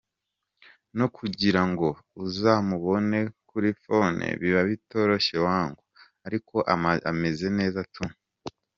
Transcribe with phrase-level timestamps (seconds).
[0.97, 1.87] No kugira ngo
[2.25, 3.19] uzamubone
[3.49, 5.83] kuri phone biba bitoroshye wangu,
[6.27, 6.55] ariko
[7.11, 8.03] ameze neza tu”.